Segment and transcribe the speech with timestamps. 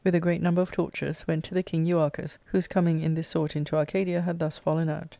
[0.03, 3.55] a great number of torches,* went to the king Euarchus, whose coming in this sort
[3.55, 5.07] into Arcadia had thus fallen out.